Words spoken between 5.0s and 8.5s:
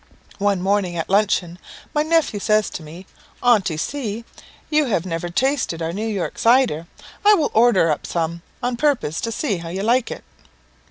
never tasted our New York cider; I will order up some